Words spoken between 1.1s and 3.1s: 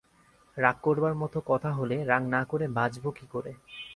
মতো কথা হলে রাগ না করে বাঁচব